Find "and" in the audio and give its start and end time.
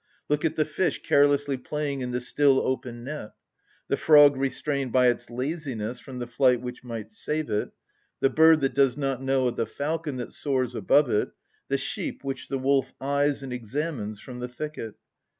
13.43-13.53